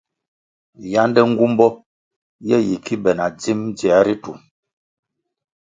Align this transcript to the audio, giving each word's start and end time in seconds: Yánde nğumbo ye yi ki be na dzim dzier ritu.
Yánde 0.93 1.21
nğumbo 1.29 1.67
ye 2.49 2.57
yi 2.67 2.75
ki 2.85 2.95
be 3.03 3.11
na 3.17 3.25
dzim 3.39 3.59
dzier 3.77 4.01
ritu. 4.05 4.33